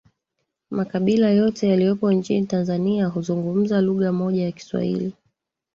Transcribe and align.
makabila 0.69 1.29
yote 1.29 1.67
yaliyopo 1.69 2.11
nchini 2.11 2.45
Tanzania 2.47 3.07
huzungumza 3.07 3.81
lugha 3.81 4.11
moja 4.11 4.43
ya 4.45 4.51
kiswahili 4.51 5.13